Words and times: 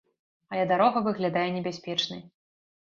Але 0.55 0.63
дарога 0.71 1.03
выглядае 1.11 1.47
небяспечнай. 1.59 2.29